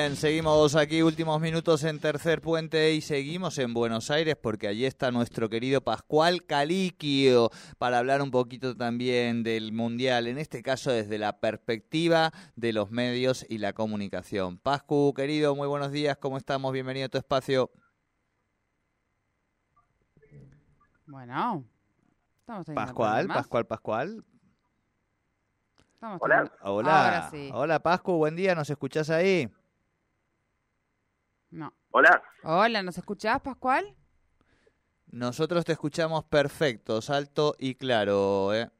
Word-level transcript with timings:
Bien, 0.00 0.16
seguimos 0.16 0.76
aquí 0.76 1.02
últimos 1.02 1.38
minutos 1.42 1.84
en 1.84 1.98
Tercer 2.00 2.40
Puente 2.40 2.94
y 2.94 3.02
seguimos 3.02 3.58
en 3.58 3.74
Buenos 3.74 4.10
Aires 4.10 4.34
porque 4.34 4.66
allí 4.66 4.86
está 4.86 5.10
nuestro 5.10 5.50
querido 5.50 5.82
Pascual 5.82 6.46
Caliquio 6.46 7.50
para 7.76 7.98
hablar 7.98 8.22
un 8.22 8.30
poquito 8.30 8.74
también 8.74 9.42
del 9.42 9.74
Mundial, 9.74 10.26
en 10.26 10.38
este 10.38 10.62
caso 10.62 10.90
desde 10.90 11.18
la 11.18 11.38
perspectiva 11.38 12.32
de 12.56 12.72
los 12.72 12.90
medios 12.90 13.44
y 13.50 13.58
la 13.58 13.74
comunicación. 13.74 14.56
Pascu, 14.56 15.12
querido, 15.12 15.54
muy 15.54 15.68
buenos 15.68 15.92
días, 15.92 16.16
¿cómo 16.16 16.38
estamos? 16.38 16.72
Bienvenido 16.72 17.04
a 17.04 17.10
tu 17.10 17.18
espacio. 17.18 17.70
Bueno, 21.04 21.62
estamos 22.38 22.64
teniendo 22.64 22.86
Pascual. 22.86 23.26
Pascual, 23.26 23.66
Pascual. 23.66 24.24
Estamos 25.92 26.18
Hola. 26.22 26.50
Hola, 26.62 27.04
Ahora 27.04 27.30
sí. 27.30 27.50
hola 27.52 27.78
Pascu, 27.80 28.12
buen 28.12 28.34
día, 28.34 28.54
¿nos 28.54 28.70
escuchás 28.70 29.10
ahí? 29.10 29.46
No. 31.50 31.74
Hola. 31.90 32.22
Hola, 32.44 32.82
¿nos 32.82 32.96
escuchás, 32.96 33.40
Pascual? 33.40 33.96
Nosotros 35.06 35.64
te 35.64 35.72
escuchamos 35.72 36.24
perfecto, 36.24 37.00
alto 37.08 37.56
y 37.58 37.74
claro, 37.74 38.54
¿eh? 38.54 38.70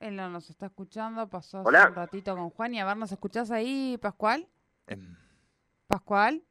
Él 0.00 0.16
no 0.16 0.28
nos 0.28 0.50
está 0.50 0.66
escuchando, 0.66 1.26
pasó 1.30 1.66
hace 1.66 1.88
un 1.88 1.94
ratito 1.94 2.36
con 2.36 2.50
Juan 2.50 2.74
y 2.74 2.80
a 2.80 2.84
ver, 2.84 2.98
¿nos 2.98 3.10
escuchás 3.10 3.50
ahí, 3.50 3.98
Pascual? 4.02 4.46
Em, 4.86 5.16
¿Pascual? 5.86 6.44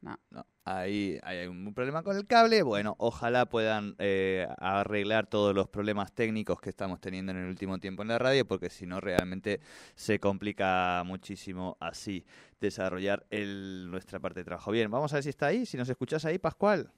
No, 0.00 0.16
ahí 0.64 1.18
hay 1.24 1.48
un 1.48 1.74
problema 1.74 2.02
con 2.02 2.16
el 2.16 2.26
cable. 2.26 2.62
Bueno, 2.62 2.94
ojalá 2.98 3.46
puedan 3.46 3.96
eh, 3.98 4.46
arreglar 4.58 5.26
todos 5.26 5.54
los 5.54 5.68
problemas 5.68 6.12
técnicos 6.12 6.60
que 6.60 6.70
estamos 6.70 7.00
teniendo 7.00 7.32
en 7.32 7.38
el 7.38 7.48
último 7.48 7.78
tiempo 7.78 8.02
en 8.02 8.08
la 8.08 8.18
radio, 8.18 8.46
porque 8.46 8.70
si 8.70 8.86
no, 8.86 9.00
realmente 9.00 9.60
se 9.96 10.20
complica 10.20 11.02
muchísimo 11.04 11.76
así 11.80 12.24
desarrollar 12.60 13.26
el, 13.30 13.90
nuestra 13.90 14.20
parte 14.20 14.40
de 14.40 14.44
trabajo. 14.44 14.70
Bien, 14.70 14.90
vamos 14.90 15.12
a 15.12 15.16
ver 15.16 15.24
si 15.24 15.30
está 15.30 15.46
ahí, 15.46 15.66
si 15.66 15.76
nos 15.76 15.88
escuchás 15.88 16.24
ahí, 16.24 16.38
Pascual. 16.38 16.92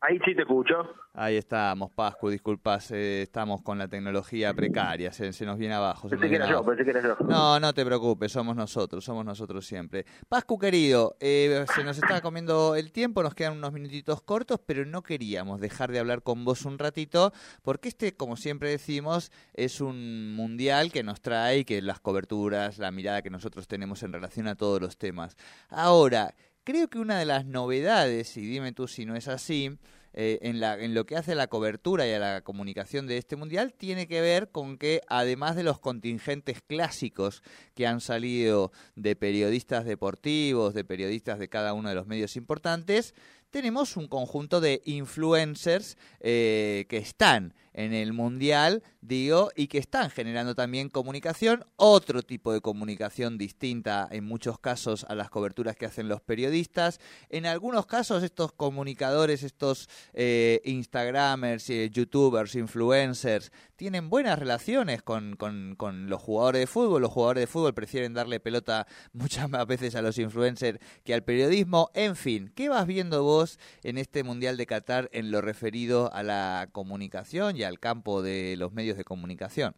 Ahí 0.00 0.16
sí 0.24 0.32
te 0.36 0.42
escucho. 0.42 0.74
Ahí 1.12 1.36
estamos, 1.36 1.90
Pascu, 1.90 2.30
disculpas, 2.30 2.92
eh, 2.92 3.22
estamos 3.22 3.62
con 3.62 3.78
la 3.78 3.88
tecnología 3.88 4.54
precaria, 4.54 5.12
se, 5.12 5.32
se 5.32 5.44
nos 5.44 5.58
viene 5.58 5.74
abajo. 5.74 6.08
se 6.08 6.14
Pensé 6.16 6.28
que 6.30 6.36
era 6.36 6.46
yo, 6.46 6.58
abajo. 6.58 6.66
pensé 6.70 6.84
que 6.84 6.90
era 6.90 7.02
yo. 7.02 7.16
No, 7.26 7.58
no 7.58 7.74
te 7.74 7.84
preocupes, 7.84 8.30
somos 8.30 8.54
nosotros, 8.54 9.04
somos 9.04 9.24
nosotros 9.24 9.66
siempre. 9.66 10.06
Pascu 10.28 10.56
querido, 10.56 11.16
eh, 11.18 11.64
se 11.74 11.82
nos 11.82 11.98
está 11.98 12.20
comiendo 12.20 12.76
el 12.76 12.92
tiempo, 12.92 13.24
nos 13.24 13.34
quedan 13.34 13.54
unos 13.56 13.72
minutitos 13.72 14.22
cortos, 14.22 14.60
pero 14.64 14.86
no 14.86 15.02
queríamos 15.02 15.60
dejar 15.60 15.90
de 15.90 15.98
hablar 15.98 16.22
con 16.22 16.44
vos 16.44 16.64
un 16.64 16.78
ratito, 16.78 17.32
porque 17.62 17.88
este, 17.88 18.14
como 18.14 18.36
siempre 18.36 18.70
decimos, 18.70 19.32
es 19.54 19.80
un 19.80 20.32
mundial 20.36 20.92
que 20.92 21.02
nos 21.02 21.20
trae 21.20 21.64
que 21.64 21.82
las 21.82 21.98
coberturas, 21.98 22.78
la 22.78 22.92
mirada 22.92 23.22
que 23.22 23.30
nosotros 23.30 23.66
tenemos 23.66 24.04
en 24.04 24.12
relación 24.12 24.46
a 24.46 24.54
todos 24.54 24.80
los 24.80 24.96
temas. 24.96 25.36
Ahora, 25.68 26.36
creo 26.68 26.88
que 26.88 26.98
una 26.98 27.18
de 27.18 27.24
las 27.24 27.46
novedades, 27.46 28.36
y 28.36 28.42
dime 28.42 28.72
tú 28.72 28.88
si 28.88 29.06
no 29.06 29.16
es 29.16 29.26
así, 29.26 29.78
eh, 30.12 30.38
en, 30.42 30.60
la, 30.60 30.78
en 30.78 30.92
lo 30.92 31.06
que 31.06 31.16
hace 31.16 31.32
a 31.32 31.34
la 31.34 31.46
cobertura 31.46 32.06
y 32.06 32.12
a 32.12 32.18
la 32.18 32.42
comunicación 32.42 33.06
de 33.06 33.16
este 33.16 33.36
mundial 33.36 33.72
tiene 33.72 34.06
que 34.06 34.20
ver 34.20 34.50
con 34.50 34.76
que 34.76 35.00
además 35.08 35.56
de 35.56 35.62
los 35.62 35.78
contingentes 35.78 36.60
clásicos 36.60 37.42
que 37.74 37.86
han 37.86 38.02
salido 38.02 38.70
de 38.96 39.16
periodistas 39.16 39.86
deportivos, 39.86 40.74
de 40.74 40.84
periodistas 40.84 41.38
de 41.38 41.48
cada 41.48 41.72
uno 41.72 41.88
de 41.88 41.94
los 41.94 42.06
medios 42.06 42.36
importantes, 42.36 43.14
tenemos 43.50 43.96
un 43.96 44.08
conjunto 44.08 44.60
de 44.60 44.82
influencers 44.84 45.96
eh, 46.20 46.86
que 46.88 46.98
están 46.98 47.54
en 47.78 47.92
el 47.92 48.12
mundial, 48.12 48.82
digo, 49.00 49.50
y 49.54 49.68
que 49.68 49.78
están 49.78 50.10
generando 50.10 50.56
también 50.56 50.88
comunicación, 50.88 51.64
otro 51.76 52.22
tipo 52.22 52.52
de 52.52 52.60
comunicación 52.60 53.38
distinta 53.38 54.08
en 54.10 54.24
muchos 54.24 54.58
casos 54.58 55.06
a 55.08 55.14
las 55.14 55.30
coberturas 55.30 55.76
que 55.76 55.86
hacen 55.86 56.08
los 56.08 56.20
periodistas. 56.20 56.98
En 57.28 57.46
algunos 57.46 57.86
casos 57.86 58.24
estos 58.24 58.52
comunicadores, 58.52 59.44
estos 59.44 59.88
eh, 60.12 60.60
Instagramers, 60.64 61.70
eh, 61.70 61.88
YouTubers, 61.88 62.56
influencers, 62.56 63.52
tienen 63.76 64.10
buenas 64.10 64.40
relaciones 64.40 65.00
con, 65.04 65.36
con, 65.36 65.76
con 65.76 66.10
los 66.10 66.20
jugadores 66.20 66.62
de 66.62 66.66
fútbol. 66.66 67.02
Los 67.02 67.12
jugadores 67.12 67.42
de 67.42 67.46
fútbol 67.46 67.74
prefieren 67.74 68.12
darle 68.12 68.40
pelota 68.40 68.88
muchas 69.12 69.48
más 69.48 69.64
veces 69.68 69.94
a 69.94 70.02
los 70.02 70.18
influencers 70.18 70.80
que 71.04 71.14
al 71.14 71.22
periodismo. 71.22 71.92
En 71.94 72.16
fin, 72.16 72.50
¿qué 72.56 72.68
vas 72.68 72.88
viendo 72.88 73.22
vos 73.22 73.37
en 73.84 73.98
este 73.98 74.24
Mundial 74.24 74.56
de 74.56 74.66
Qatar 74.66 75.08
en 75.12 75.30
lo 75.30 75.40
referido 75.40 76.10
a 76.12 76.22
la 76.22 76.68
comunicación 76.72 77.56
y 77.56 77.62
al 77.62 77.78
campo 77.78 78.22
de 78.22 78.56
los 78.58 78.72
medios 78.72 78.96
de 78.96 79.04
comunicación? 79.04 79.74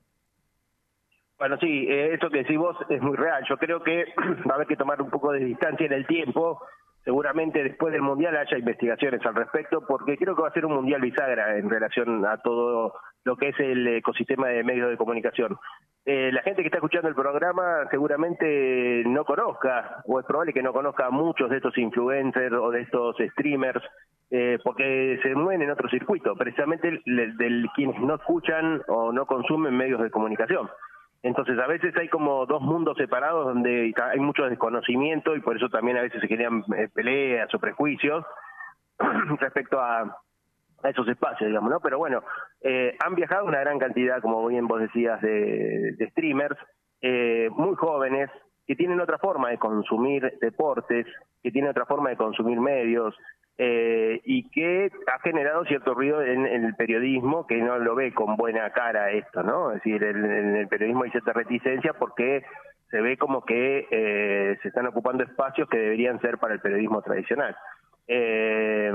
Bueno, 1.38 1.56
sí, 1.58 1.86
eh, 1.88 2.12
esto 2.12 2.28
que 2.28 2.38
decís 2.38 2.58
vos 2.58 2.76
es 2.90 3.00
muy 3.00 3.16
real. 3.16 3.42
Yo 3.48 3.56
creo 3.56 3.82
que 3.82 4.04
va 4.48 4.52
a 4.52 4.54
haber 4.56 4.66
que 4.66 4.76
tomar 4.76 5.00
un 5.00 5.10
poco 5.10 5.32
de 5.32 5.44
distancia 5.44 5.86
en 5.86 5.92
el 5.92 6.06
tiempo. 6.06 6.60
Seguramente 7.02 7.62
después 7.64 7.92
del 7.92 8.02
Mundial 8.02 8.36
haya 8.36 8.58
investigaciones 8.58 9.24
al 9.24 9.34
respecto, 9.34 9.86
porque 9.86 10.18
creo 10.18 10.36
que 10.36 10.42
va 10.42 10.48
a 10.48 10.52
ser 10.52 10.66
un 10.66 10.74
Mundial 10.74 11.00
bisagra 11.00 11.56
en 11.56 11.70
relación 11.70 12.26
a 12.26 12.36
todo 12.38 12.94
lo 13.24 13.36
que 13.36 13.48
es 13.48 13.60
el 13.60 13.86
ecosistema 13.86 14.48
de 14.48 14.64
medios 14.64 14.90
de 14.90 14.96
comunicación. 14.96 15.56
Eh, 16.06 16.30
la 16.32 16.42
gente 16.42 16.62
que 16.62 16.68
está 16.68 16.78
escuchando 16.78 17.08
el 17.08 17.14
programa 17.14 17.86
seguramente 17.90 19.02
no 19.06 19.24
conozca, 19.24 20.02
o 20.06 20.18
es 20.18 20.26
probable 20.26 20.52
que 20.52 20.62
no 20.62 20.72
conozca 20.72 21.06
a 21.06 21.10
muchos 21.10 21.50
de 21.50 21.58
estos 21.58 21.76
influencers 21.76 22.54
o 22.54 22.70
de 22.70 22.82
estos 22.82 23.16
streamers, 23.32 23.82
eh, 24.30 24.58
porque 24.64 25.18
se 25.22 25.34
mueven 25.34 25.62
en 25.62 25.70
otro 25.70 25.88
circuito, 25.88 26.34
precisamente 26.36 27.02
del, 27.04 27.36
del 27.36 27.68
quienes 27.74 28.00
no 28.00 28.14
escuchan 28.14 28.80
o 28.88 29.12
no 29.12 29.26
consumen 29.26 29.76
medios 29.76 30.00
de 30.00 30.10
comunicación. 30.10 30.70
Entonces, 31.22 31.58
a 31.58 31.66
veces 31.66 31.94
hay 31.96 32.08
como 32.08 32.46
dos 32.46 32.62
mundos 32.62 32.96
separados 32.96 33.44
donde 33.44 33.92
hay 33.94 34.20
mucho 34.20 34.48
desconocimiento 34.48 35.36
y 35.36 35.40
por 35.40 35.56
eso 35.56 35.68
también 35.68 35.98
a 35.98 36.02
veces 36.02 36.20
se 36.20 36.28
generan 36.28 36.64
eh, 36.74 36.88
peleas 36.94 37.54
o 37.54 37.58
prejuicios 37.58 38.24
respecto 39.38 39.78
a, 39.78 40.16
a 40.82 40.88
esos 40.90 41.06
espacios, 41.08 41.48
digamos, 41.48 41.70
¿no? 41.70 41.80
Pero 41.80 41.98
bueno, 41.98 42.22
eh, 42.62 42.96
han 43.04 43.14
viajado 43.14 43.44
una 43.44 43.60
gran 43.60 43.78
cantidad, 43.78 44.20
como 44.20 44.46
bien 44.46 44.66
vos 44.66 44.80
decías, 44.80 45.20
de, 45.20 45.94
streamers 46.10 46.56
eh, 47.02 47.48
muy 47.52 47.74
jóvenes 47.76 48.30
que 48.66 48.76
tienen 48.76 49.00
otra 49.00 49.18
forma 49.18 49.50
de 49.50 49.58
consumir 49.58 50.32
deportes, 50.40 51.06
que 51.42 51.50
tienen 51.50 51.70
otra 51.70 51.86
forma 51.86 52.10
de 52.10 52.16
consumir 52.16 52.60
medios, 52.60 53.16
eh, 53.58 54.20
y 54.24 54.48
que 54.50 54.90
ha 55.12 55.18
generado 55.20 55.64
cierto 55.64 55.92
ruido 55.92 56.22
en, 56.22 56.46
en 56.46 56.64
el 56.64 56.74
periodismo 56.76 57.46
que 57.46 57.56
no 57.58 57.78
lo 57.78 57.94
ve 57.94 58.14
con 58.14 58.36
buena 58.36 58.70
cara 58.70 59.10
esto, 59.10 59.42
¿no? 59.42 59.70
Es 59.72 59.76
decir, 59.82 60.02
el- 60.02 60.24
en 60.24 60.56
el 60.56 60.68
periodismo 60.68 61.04
hay 61.04 61.10
cierta 61.10 61.32
reticencia 61.34 61.92
porque 61.94 62.42
se 62.90 63.00
ve 63.02 63.18
como 63.18 63.44
que 63.44 63.86
eh, 63.90 64.56
se 64.62 64.68
están 64.68 64.86
ocupando 64.86 65.24
espacios 65.24 65.68
que 65.68 65.76
deberían 65.78 66.20
ser 66.20 66.38
para 66.38 66.54
el 66.54 66.60
periodismo 66.60 67.02
tradicional. 67.02 67.54
Eh, 68.12 68.92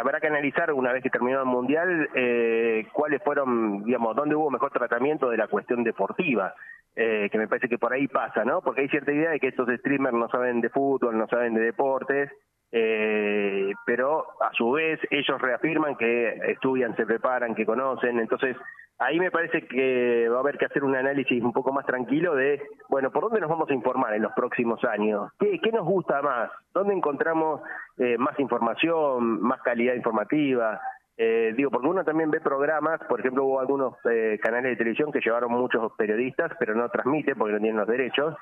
habrá 0.00 0.18
que 0.18 0.26
analizar 0.26 0.72
una 0.72 0.92
vez 0.92 1.00
que 1.00 1.10
terminó 1.10 1.38
el 1.38 1.46
mundial 1.46 2.08
eh, 2.12 2.84
cuáles 2.92 3.22
fueron, 3.22 3.84
digamos, 3.84 4.16
dónde 4.16 4.34
hubo 4.34 4.50
mejor 4.50 4.72
tratamiento 4.72 5.30
de 5.30 5.36
la 5.36 5.46
cuestión 5.46 5.84
deportiva, 5.84 6.52
eh, 6.96 7.28
que 7.30 7.38
me 7.38 7.46
parece 7.46 7.68
que 7.68 7.78
por 7.78 7.92
ahí 7.92 8.08
pasa, 8.08 8.44
¿no? 8.44 8.62
Porque 8.62 8.80
hay 8.80 8.88
cierta 8.88 9.12
idea 9.12 9.30
de 9.30 9.38
que 9.38 9.46
estos 9.46 9.68
streamers 9.78 10.16
no 10.16 10.28
saben 10.28 10.60
de 10.60 10.70
fútbol, 10.70 11.16
no 11.16 11.28
saben 11.28 11.54
de 11.54 11.60
deportes, 11.60 12.32
eh, 12.72 13.72
pero 13.84 14.24
a 14.40 14.52
su 14.54 14.72
vez 14.72 14.98
ellos 15.08 15.40
reafirman 15.40 15.94
que 15.94 16.30
estudian, 16.48 16.96
se 16.96 17.06
preparan, 17.06 17.54
que 17.54 17.64
conocen, 17.64 18.18
entonces 18.18 18.56
ahí 18.98 19.18
me 19.18 19.30
parece 19.30 19.66
que 19.66 20.28
va 20.28 20.38
a 20.38 20.40
haber 20.40 20.58
que 20.58 20.66
hacer 20.66 20.84
un 20.84 20.96
análisis 20.96 21.42
un 21.42 21.52
poco 21.52 21.72
más 21.72 21.86
tranquilo 21.86 22.34
de, 22.34 22.62
bueno, 22.88 23.10
¿por 23.10 23.24
dónde 23.24 23.40
nos 23.40 23.50
vamos 23.50 23.68
a 23.70 23.74
informar 23.74 24.14
en 24.14 24.22
los 24.22 24.32
próximos 24.32 24.82
años? 24.84 25.30
¿Qué, 25.38 25.60
qué 25.60 25.72
nos 25.72 25.84
gusta 25.84 26.22
más? 26.22 26.50
¿Dónde 26.72 26.94
encontramos 26.94 27.60
eh, 27.98 28.16
más 28.18 28.38
información, 28.38 29.40
más 29.40 29.60
calidad 29.62 29.94
informativa? 29.94 30.80
Eh, 31.18 31.54
digo, 31.56 31.70
porque 31.70 31.88
uno 31.88 32.04
también 32.04 32.30
ve 32.30 32.40
programas, 32.40 33.00
por 33.08 33.20
ejemplo, 33.20 33.44
hubo 33.44 33.60
algunos 33.60 33.94
eh, 34.10 34.38
canales 34.42 34.72
de 34.72 34.76
televisión 34.76 35.10
que 35.10 35.20
llevaron 35.20 35.50
muchos 35.50 35.92
periodistas, 35.96 36.52
pero 36.58 36.74
no 36.74 36.90
transmiten 36.90 37.36
porque 37.38 37.54
no 37.54 37.60
tienen 37.60 37.78
los 37.78 37.88
derechos, 37.88 38.34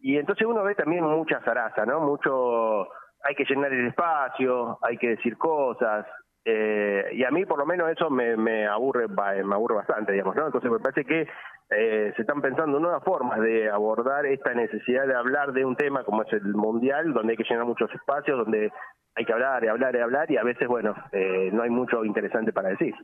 y 0.00 0.18
entonces 0.18 0.46
uno 0.46 0.62
ve 0.62 0.74
también 0.74 1.04
mucha 1.04 1.40
zaraza, 1.40 1.86
¿no? 1.86 2.00
Mucho 2.00 2.88
hay 3.22 3.34
que 3.34 3.44
llenar 3.44 3.72
el 3.72 3.86
espacio, 3.86 4.78
hay 4.82 4.98
que 4.98 5.10
decir 5.10 5.38
cosas, 5.38 6.06
eh, 6.44 7.10
y 7.12 7.24
a 7.24 7.30
mí 7.30 7.46
por 7.46 7.58
lo 7.58 7.66
menos 7.66 7.90
eso 7.90 8.10
me, 8.10 8.36
me 8.36 8.66
aburre 8.66 9.08
me 9.08 9.54
aburre 9.54 9.76
bastante, 9.76 10.12
digamos, 10.12 10.36
¿no? 10.36 10.46
Entonces 10.46 10.70
me 10.70 10.78
parece 10.78 11.04
que 11.04 11.26
eh, 11.70 12.12
se 12.14 12.22
están 12.22 12.42
pensando 12.42 12.78
nuevas 12.78 13.02
formas 13.02 13.40
de 13.40 13.70
abordar 13.70 14.26
esta 14.26 14.52
necesidad 14.52 15.06
de 15.06 15.14
hablar 15.14 15.52
de 15.52 15.64
un 15.64 15.76
tema 15.76 16.04
como 16.04 16.22
es 16.22 16.32
el 16.32 16.54
mundial, 16.54 17.14
donde 17.14 17.32
hay 17.32 17.36
que 17.36 17.44
llenar 17.48 17.64
muchos 17.64 17.92
espacios, 17.94 18.38
donde 18.38 18.70
hay 19.14 19.24
que 19.24 19.32
hablar 19.32 19.64
y 19.64 19.68
hablar 19.68 19.96
y 19.96 20.00
hablar, 20.00 20.30
y 20.30 20.36
a 20.36 20.42
veces, 20.42 20.68
bueno, 20.68 20.94
eh, 21.12 21.50
no 21.52 21.62
hay 21.62 21.70
mucho 21.70 22.04
interesante 22.04 22.52
para 22.52 22.70
decir. 22.70 22.94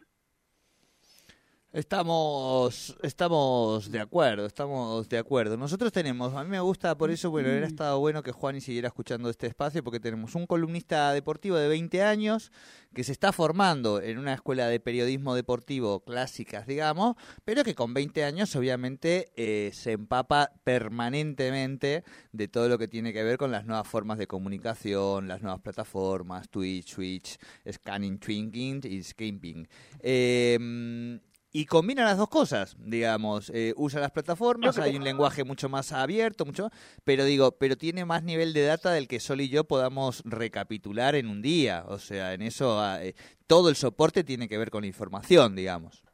Estamos, 1.72 2.96
estamos 3.00 3.93
de 3.93 4.00
acuerdo, 4.00 4.44
estamos 4.44 5.08
de 5.08 5.19
acuerdo. 5.19 5.56
Nosotros 5.56 5.93
tenemos, 5.93 6.34
a 6.34 6.43
mí 6.43 6.50
me 6.50 6.58
gusta, 6.58 6.99
por 6.99 7.12
eso, 7.12 7.31
bueno, 7.31 7.49
hubiera 7.49 7.69
estado 7.69 8.00
bueno 8.00 8.25
que 8.25 8.32
Juan 8.32 8.56
y 8.56 8.61
siguiera 8.61 8.88
escuchando 8.88 9.31
este 9.31 9.46
espacio, 9.46 9.84
porque 9.84 10.00
tenemos 10.00 10.34
un 10.34 10.49
columnista 10.49 11.12
deportivo 11.12 11.55
de 11.55 11.69
20 11.69 12.02
años 12.02 12.50
que 12.93 13.05
se 13.05 13.12
está 13.12 13.31
formando 13.31 14.02
en 14.02 14.19
una 14.19 14.34
escuela 14.34 14.67
de 14.67 14.81
periodismo 14.81 15.37
deportivo 15.37 16.00
clásicas, 16.00 16.67
digamos, 16.67 17.14
pero 17.44 17.62
que 17.62 17.76
con 17.76 17.94
20 17.94 18.25
años 18.25 18.56
obviamente 18.56 19.31
eh, 19.37 19.70
se 19.72 19.93
empapa 19.93 20.50
permanentemente 20.64 22.02
de 22.32 22.49
todo 22.49 22.69
lo 22.69 22.78
que 22.78 22.88
tiene 22.88 23.12
que 23.12 23.22
ver 23.22 23.38
con 23.38 23.52
las 23.52 23.64
nuevas 23.64 23.87
formas 23.87 24.19
de 24.19 24.26
comunicación, 24.26 25.28
las 25.28 25.40
nuevas 25.40 25.61
plataformas, 25.61 26.49
Twitch, 26.49 26.96
Twitch, 26.96 27.38
Scanning, 27.70 28.19
Twinking 28.19 28.81
y 28.82 29.05
Skimping. 29.05 29.69
Eh, 30.00 31.20
y 31.52 31.67
combina 31.67 32.05
las 32.05 32.17
dos 32.17 32.29
cosas, 32.29 32.76
digamos, 32.79 33.50
eh, 33.50 33.73
usa 33.76 34.00
las 34.00 34.12
plataformas, 34.12 34.79
hay 34.79 34.97
un 34.97 35.05
lenguaje 35.05 35.43
mucho 35.43 35.69
más 35.69 35.93
abierto, 35.93 36.47
mucho, 36.47 36.70
pero 37.05 37.25
digo, 37.25 37.58
pero 37.58 37.76
tiene 37.76 38.05
más 38.05 38.23
nivel 38.23 38.52
de 38.52 38.64
data 38.64 38.93
del 38.93 39.08
que 39.08 39.19
Sol 39.19 39.41
y 39.41 39.49
yo 39.49 39.64
podamos 39.64 40.23
recapitular 40.25 41.17
en 41.17 41.26
un 41.26 41.43
día, 41.43 41.85
o 41.88 41.99
sea, 41.99 42.35
en 42.35 42.43
eso 42.43 42.81
ah, 42.81 43.02
eh, 43.02 43.14
todo 43.47 43.69
el 43.69 43.75
soporte 43.75 44.23
tiene 44.23 44.49
que 44.49 44.58
ver 44.58 44.70
con 44.70 44.82
la 44.82 44.87
información, 44.87 45.56
digamos. 45.56 46.05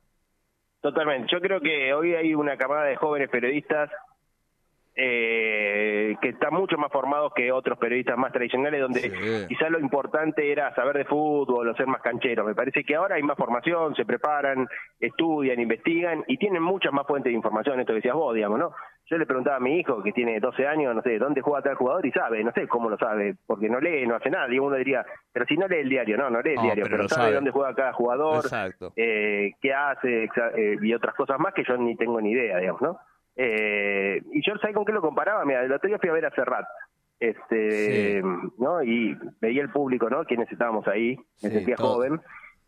Totalmente, 0.80 1.28
yo 1.30 1.40
creo 1.40 1.60
que 1.60 1.92
hoy 1.92 2.14
hay 2.14 2.34
una 2.34 2.56
camada 2.56 2.84
de 2.84 2.96
jóvenes 2.96 3.28
periodistas 3.28 3.90
eh, 4.98 6.16
que 6.22 6.30
están 6.30 6.54
mucho 6.54 6.78
más 6.78 6.90
formados 6.90 7.32
que 7.34 7.52
otros 7.52 7.78
periodistas 7.78 8.16
más 8.16 8.32
tradicionales, 8.32 8.80
donde 8.80 9.46
quizás 9.46 9.70
lo 9.70 9.78
importante 9.78 10.50
era 10.50 10.74
saber 10.74 10.96
de 10.96 11.04
fútbol 11.04 11.68
o 11.68 11.76
ser 11.76 11.86
más 11.86 12.00
canchero. 12.00 12.44
Me 12.44 12.54
parece 12.54 12.82
que 12.82 12.96
ahora 12.96 13.16
hay 13.16 13.22
más 13.22 13.36
formación, 13.36 13.94
se 13.94 14.06
preparan, 14.06 14.66
estudian, 14.98 15.60
investigan 15.60 16.24
y 16.26 16.38
tienen 16.38 16.62
muchas 16.62 16.94
más 16.94 17.06
fuentes 17.06 17.30
de 17.30 17.36
información, 17.36 17.78
esto 17.78 17.92
que 17.92 17.96
decías 17.96 18.14
vos, 18.14 18.34
digamos, 18.34 18.58
¿no? 18.58 18.72
Yo 19.08 19.18
le 19.18 19.26
preguntaba 19.26 19.56
a 19.56 19.60
mi 19.60 19.78
hijo, 19.78 20.02
que 20.02 20.12
tiene 20.12 20.40
12 20.40 20.66
años, 20.66 20.94
no 20.94 21.02
sé, 21.02 21.18
¿dónde 21.18 21.40
juega 21.40 21.62
tal 21.62 21.76
jugador? 21.76 22.04
Y 22.06 22.10
sabe, 22.10 22.42
no 22.42 22.50
sé 22.52 22.66
cómo 22.66 22.88
lo 22.88 22.96
sabe, 22.96 23.36
porque 23.46 23.68
no 23.68 23.78
lee, 23.78 24.04
no 24.04 24.16
hace 24.16 24.30
nada. 24.30 24.52
Y 24.52 24.58
uno 24.58 24.74
diría, 24.76 25.06
pero 25.32 25.46
si 25.46 25.56
no 25.56 25.68
lee 25.68 25.80
el 25.80 25.88
diario, 25.88 26.16
no, 26.16 26.28
no 26.28 26.40
lee 26.40 26.54
el 26.56 26.62
diario, 26.62 26.86
pero, 26.90 27.06
sabe, 27.08 27.34
dónde 27.34 27.52
juega 27.52 27.74
cada 27.74 27.92
jugador, 27.92 28.44
eh, 28.96 29.52
qué 29.60 29.74
hace 29.74 30.24
eh, 30.24 30.78
y 30.82 30.92
otras 30.92 31.14
cosas 31.14 31.38
más 31.38 31.54
que 31.54 31.62
yo 31.62 31.76
ni 31.76 31.94
tengo 31.96 32.20
ni 32.20 32.32
idea, 32.32 32.58
digamos, 32.58 32.82
¿no? 32.82 32.98
Eh, 33.36 34.22
y 34.32 34.46
yo, 34.46 34.56
¿sabes 34.58 34.74
con 34.74 34.84
qué 34.84 34.92
lo 34.92 35.02
comparaba? 35.02 35.44
Mira, 35.44 35.62
el 35.62 35.72
otro 35.72 35.88
día 35.88 35.98
fui 35.98 36.08
a 36.08 36.14
ver 36.14 36.26
a 36.26 36.34
Serrat, 36.34 36.66
este, 37.20 38.22
¿no? 38.58 38.82
Y 38.82 39.16
veía 39.40 39.62
el 39.62 39.70
público, 39.70 40.08
¿no? 40.08 40.24
Quienes 40.24 40.50
estábamos 40.50 40.88
ahí, 40.88 41.16
me 41.42 41.50
sentía 41.50 41.76
joven. 41.76 42.20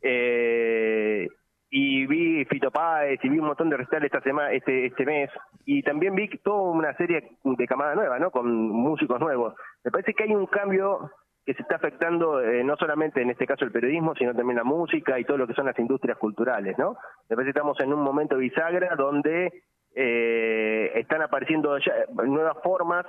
Eh, 0.02 1.28
y 1.70 2.06
vi 2.06 2.44
Fito 2.46 2.70
Páez 2.70 3.20
y 3.22 3.28
vi 3.28 3.38
un 3.38 3.46
montón 3.46 3.68
de 3.68 3.76
recitales 3.76 4.06
esta 4.06 4.22
semana, 4.22 4.52
este, 4.52 4.86
este 4.86 5.04
mes. 5.04 5.30
Y 5.64 5.82
también 5.82 6.14
vi 6.14 6.28
toda 6.38 6.70
una 6.70 6.94
serie 6.96 7.30
de 7.44 7.66
camada 7.66 7.94
nueva, 7.94 8.18
¿no? 8.18 8.30
Con 8.30 8.50
músicos 8.70 9.20
nuevos. 9.20 9.54
Me 9.84 9.90
parece 9.90 10.14
que 10.14 10.24
hay 10.24 10.34
un 10.34 10.46
cambio 10.46 11.10
que 11.44 11.54
se 11.54 11.62
está 11.62 11.76
afectando 11.76 12.42
eh, 12.42 12.62
no 12.62 12.76
solamente 12.76 13.22
en 13.22 13.30
este 13.30 13.46
caso 13.46 13.64
el 13.64 13.72
periodismo, 13.72 14.14
sino 14.14 14.34
también 14.34 14.58
la 14.58 14.64
música 14.64 15.18
y 15.18 15.24
todo 15.24 15.38
lo 15.38 15.46
que 15.46 15.54
son 15.54 15.64
las 15.64 15.78
industrias 15.78 16.18
culturales, 16.18 16.76
¿no? 16.76 16.98
Me 17.28 17.36
parece 17.36 17.52
que 17.52 17.58
estamos 17.58 17.80
en 17.80 17.92
un 17.92 18.02
momento 18.02 18.36
bisagra 18.36 18.94
donde 18.96 19.62
eh, 20.00 20.92
están 20.94 21.22
apareciendo 21.22 21.76
ya 21.78 21.92
nuevas 22.24 22.56
formas 22.62 23.04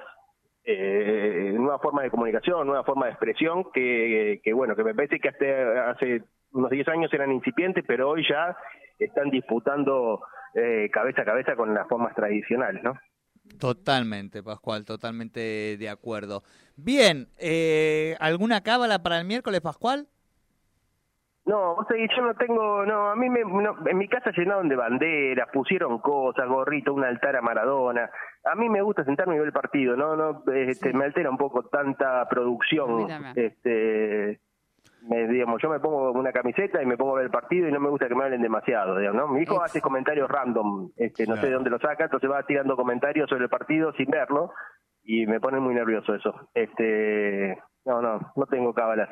eh, 0.63 1.53
nuevas 1.55 1.81
formas 1.81 2.03
de 2.03 2.09
comunicación, 2.09 2.65
nuevas 2.65 2.85
formas 2.85 3.07
de 3.07 3.11
expresión 3.11 3.71
que, 3.71 4.41
que, 4.43 4.53
bueno, 4.53 4.75
que 4.75 4.83
me 4.83 4.95
parece 4.95 5.19
que 5.19 5.29
hasta 5.29 5.91
hace 5.91 6.23
unos 6.51 6.71
10 6.71 6.87
años 6.87 7.13
eran 7.13 7.31
incipientes, 7.31 7.83
pero 7.87 8.09
hoy 8.09 8.25
ya 8.27 8.57
están 8.97 9.29
disputando 9.29 10.21
eh, 10.55 10.89
cabeza 10.91 11.21
a 11.21 11.25
cabeza 11.25 11.55
con 11.55 11.73
las 11.73 11.87
formas 11.87 12.15
tradicionales, 12.15 12.83
¿no? 12.83 12.99
Totalmente, 13.59 14.43
Pascual, 14.43 14.85
totalmente 14.85 15.77
de 15.77 15.89
acuerdo. 15.89 16.43
Bien, 16.75 17.27
eh, 17.39 18.15
¿alguna 18.19 18.61
cábala 18.61 19.01
para 19.01 19.19
el 19.19 19.25
miércoles, 19.25 19.61
Pascual? 19.61 20.07
No, 21.49 21.73
o 21.73 21.83
sea, 21.85 21.97
yo 21.97 22.21
no 22.21 22.35
tengo, 22.35 22.85
no, 22.85 23.09
a 23.09 23.15
mí 23.15 23.27
me, 23.27 23.39
en 23.39 23.97
mi 23.97 24.07
casa 24.07 24.29
llenaron 24.37 24.69
de 24.69 24.75
banderas, 24.75 25.49
pusieron 25.51 25.97
cosas, 25.97 26.47
gorrito, 26.47 26.93
un 26.93 27.03
altar 27.03 27.35
a 27.35 27.41
Maradona. 27.41 28.07
A 28.43 28.53
mí 28.53 28.69
me 28.69 28.83
gusta 28.83 29.03
sentarme 29.03 29.33
y 29.33 29.39
ver 29.39 29.47
el 29.47 29.53
partido, 29.53 29.95
no, 29.97 30.15
no, 30.15 30.43
este, 30.53 30.93
me 30.93 31.05
altera 31.05 31.31
un 31.31 31.37
poco 31.37 31.63
tanta 31.63 32.23
producción, 32.29 33.07
este, 33.35 34.41
me, 35.09 35.27
digamos, 35.27 35.59
yo 35.59 35.71
me 35.71 35.79
pongo 35.79 36.11
una 36.11 36.31
camiseta 36.31 36.83
y 36.83 36.85
me 36.85 36.97
pongo 36.97 37.13
a 37.13 37.15
ver 37.15 37.25
el 37.25 37.31
partido 37.31 37.67
y 37.67 37.71
no 37.71 37.79
me 37.79 37.89
gusta 37.89 38.07
que 38.07 38.13
me 38.13 38.25
hablen 38.25 38.43
demasiado, 38.43 38.99
digamos, 38.99 39.19
¿no? 39.19 39.27
Mi 39.29 39.41
hijo 39.41 39.59
hace 39.59 39.81
comentarios 39.81 40.29
random, 40.29 40.91
este, 40.97 41.25
no 41.25 41.35
sé 41.35 41.47
de 41.47 41.53
dónde 41.53 41.71
lo 41.71 41.79
saca, 41.79 42.03
entonces 42.03 42.29
va 42.29 42.43
tirando 42.43 42.75
comentarios 42.75 43.27
sobre 43.27 43.45
el 43.45 43.49
partido 43.49 43.91
sin 43.93 44.11
verlo 44.11 44.51
y 45.01 45.25
me 45.25 45.39
pone 45.39 45.59
muy 45.59 45.73
nervioso 45.73 46.13
eso. 46.13 46.49
Este, 46.53 47.57
no, 47.85 48.03
no, 48.03 48.19
no 48.35 48.45
tengo 48.45 48.71
cábalas. 48.71 49.09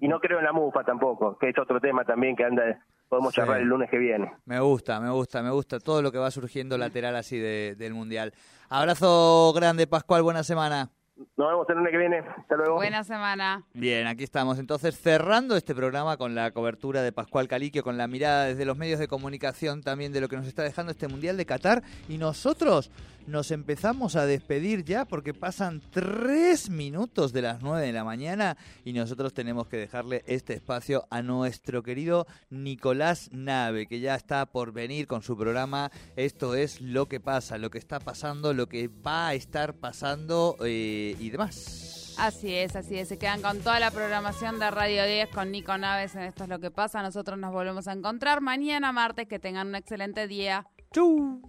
Y 0.00 0.08
no 0.08 0.20
creo 0.20 0.38
en 0.38 0.44
la 0.44 0.52
mufa 0.52 0.84
tampoco, 0.84 1.36
que 1.38 1.48
es 1.48 1.58
otro 1.58 1.80
tema 1.80 2.04
también 2.04 2.36
que 2.36 2.44
anda 2.44 2.80
podemos 3.08 3.34
charlar 3.34 3.60
el 3.60 3.68
lunes 3.68 3.90
que 3.90 3.98
viene. 3.98 4.32
Me 4.44 4.60
gusta, 4.60 5.00
me 5.00 5.10
gusta, 5.10 5.42
me 5.42 5.50
gusta 5.50 5.80
todo 5.80 6.02
lo 6.02 6.12
que 6.12 6.18
va 6.18 6.30
surgiendo 6.30 6.78
lateral 6.78 7.16
así 7.16 7.38
del 7.38 7.94
Mundial. 7.94 8.32
Abrazo 8.68 9.52
grande, 9.54 9.86
Pascual, 9.86 10.22
buena 10.22 10.44
semana. 10.44 10.90
Nos 11.36 11.48
vemos 11.48 11.68
el 11.68 11.76
lunes 11.76 11.90
que 11.90 11.98
viene. 11.98 12.18
Hasta 12.18 12.56
luego. 12.56 12.76
Buena 12.76 13.02
semana. 13.02 13.64
Bien, 13.72 14.06
aquí 14.06 14.22
estamos. 14.22 14.58
Entonces, 14.60 14.96
cerrando 15.00 15.56
este 15.56 15.74
programa 15.74 16.16
con 16.16 16.36
la 16.36 16.52
cobertura 16.52 17.02
de 17.02 17.10
Pascual 17.10 17.48
Caliquio, 17.48 17.82
con 17.82 17.98
la 17.98 18.06
mirada 18.06 18.44
desde 18.44 18.64
los 18.64 18.76
medios 18.76 19.00
de 19.00 19.08
comunicación 19.08 19.82
también 19.82 20.12
de 20.12 20.20
lo 20.20 20.28
que 20.28 20.36
nos 20.36 20.46
está 20.46 20.62
dejando 20.62 20.92
este 20.92 21.08
Mundial 21.08 21.36
de 21.36 21.44
Qatar. 21.44 21.82
Y 22.08 22.18
nosotros 22.18 22.92
nos 23.28 23.50
empezamos 23.50 24.16
a 24.16 24.26
despedir 24.26 24.84
ya 24.84 25.04
porque 25.04 25.34
pasan 25.34 25.82
tres 25.90 26.70
minutos 26.70 27.32
de 27.32 27.42
las 27.42 27.62
nueve 27.62 27.86
de 27.86 27.92
la 27.92 28.02
mañana 28.02 28.56
y 28.84 28.92
nosotros 28.94 29.34
tenemos 29.34 29.68
que 29.68 29.76
dejarle 29.76 30.24
este 30.26 30.54
espacio 30.54 31.06
a 31.10 31.22
nuestro 31.22 31.82
querido 31.82 32.26
Nicolás 32.50 33.28
Nave, 33.30 33.86
que 33.86 34.00
ya 34.00 34.14
está 34.14 34.46
por 34.46 34.72
venir 34.72 35.06
con 35.06 35.22
su 35.22 35.36
programa. 35.36 35.92
Esto 36.16 36.54
es 36.54 36.80
lo 36.80 37.06
que 37.06 37.20
pasa, 37.20 37.58
lo 37.58 37.70
que 37.70 37.78
está 37.78 38.00
pasando, 38.00 38.54
lo 38.54 38.66
que 38.66 38.88
va 38.88 39.28
a 39.28 39.34
estar 39.34 39.74
pasando 39.74 40.56
eh, 40.64 41.14
y 41.18 41.30
demás. 41.30 42.14
Así 42.18 42.52
es, 42.54 42.74
así 42.74 42.98
es. 42.98 43.08
Se 43.08 43.18
quedan 43.18 43.42
con 43.42 43.60
toda 43.60 43.78
la 43.78 43.90
programación 43.90 44.58
de 44.58 44.70
Radio 44.70 45.04
10 45.04 45.28
con 45.28 45.52
Nico 45.52 45.78
Naves 45.78 46.16
en 46.16 46.22
Esto 46.22 46.44
es 46.44 46.48
lo 46.48 46.58
que 46.58 46.70
pasa. 46.70 47.00
Nosotros 47.02 47.38
nos 47.38 47.52
volvemos 47.52 47.86
a 47.86 47.92
encontrar 47.92 48.40
mañana 48.40 48.90
martes. 48.90 49.28
Que 49.28 49.38
tengan 49.38 49.68
un 49.68 49.76
excelente 49.76 50.26
día. 50.26 50.66
Chau. 50.92 51.40